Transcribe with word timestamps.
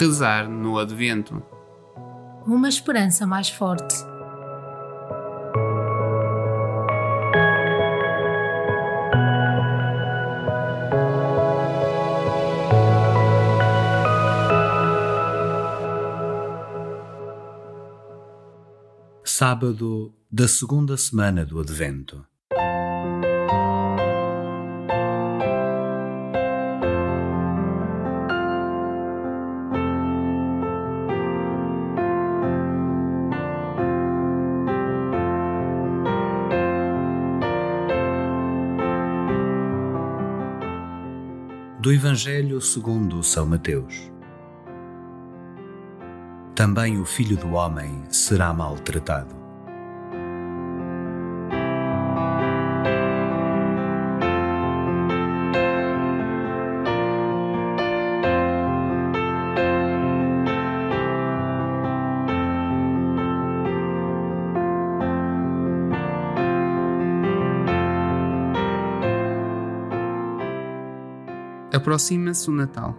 Rezar 0.00 0.48
no 0.48 0.78
Advento. 0.78 1.42
Uma 2.46 2.70
esperança 2.70 3.26
mais 3.26 3.50
forte. 3.50 3.94
Sábado 19.22 20.14
da 20.32 20.48
segunda 20.48 20.96
semana 20.96 21.44
do 21.44 21.60
Advento. 21.60 22.29
Do 41.80 41.90
Evangelho 41.90 42.60
segundo 42.60 43.22
São 43.22 43.46
Mateus. 43.46 44.12
Também 46.54 47.00
o 47.00 47.06
Filho 47.06 47.38
do 47.38 47.52
Homem 47.52 48.02
será 48.10 48.52
maltratado. 48.52 49.39
Aproxima-se 71.72 72.50
o 72.50 72.52
Natal. 72.52 72.96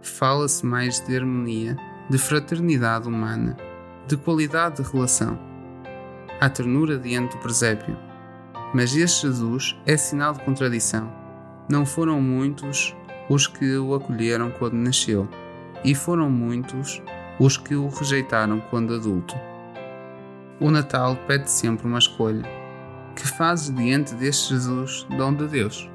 Fala-se 0.00 0.64
mais 0.64 1.00
de 1.00 1.16
harmonia, 1.16 1.76
de 2.08 2.16
fraternidade 2.18 3.08
humana, 3.08 3.56
de 4.06 4.16
qualidade 4.16 4.80
de 4.80 4.88
relação. 4.92 5.36
Há 6.40 6.48
ternura 6.48 6.98
diante 6.98 7.36
do 7.36 7.42
presépio. 7.42 7.96
Mas 8.72 8.94
este 8.94 9.26
Jesus 9.26 9.76
é 9.84 9.96
sinal 9.96 10.34
de 10.34 10.44
contradição. 10.44 11.12
Não 11.68 11.84
foram 11.84 12.20
muitos 12.20 12.94
os 13.28 13.48
que 13.48 13.76
o 13.76 13.92
acolheram 13.92 14.52
quando 14.52 14.74
nasceu, 14.74 15.28
e 15.84 15.92
foram 15.92 16.30
muitos 16.30 17.02
os 17.40 17.56
que 17.56 17.74
o 17.74 17.88
rejeitaram 17.88 18.60
quando 18.70 18.94
adulto. 18.94 19.34
O 20.60 20.70
Natal 20.70 21.16
pede 21.26 21.50
sempre 21.50 21.88
uma 21.88 21.98
escolha. 21.98 22.44
Que 23.16 23.26
fazes 23.26 23.74
diante 23.74 24.14
deste 24.14 24.54
Jesus, 24.54 25.06
dom 25.16 25.34
de 25.34 25.48
Deus? 25.48 25.90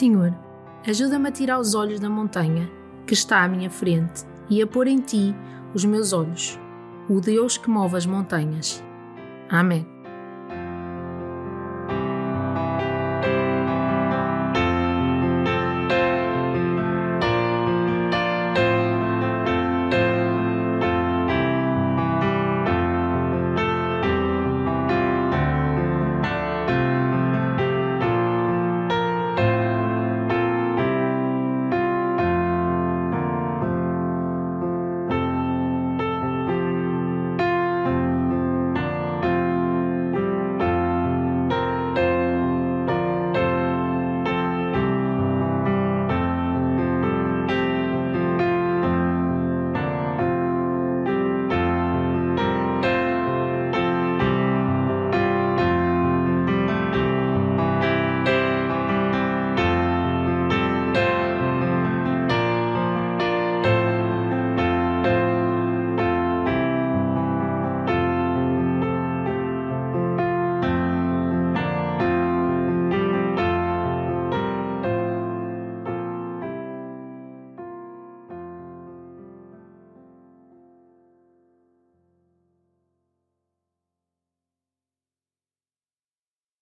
Senhor, 0.00 0.34
ajuda-me 0.88 1.28
a 1.28 1.30
tirar 1.30 1.58
os 1.58 1.74
olhos 1.74 2.00
da 2.00 2.08
montanha 2.08 2.70
que 3.06 3.12
está 3.12 3.44
à 3.44 3.48
minha 3.48 3.68
frente 3.68 4.24
e 4.48 4.62
a 4.62 4.66
pôr 4.66 4.86
em 4.86 4.98
ti 4.98 5.36
os 5.74 5.84
meus 5.84 6.14
olhos, 6.14 6.58
o 7.06 7.20
Deus 7.20 7.58
que 7.58 7.68
move 7.68 7.98
as 7.98 8.06
montanhas. 8.06 8.82
Amém. 9.50 9.86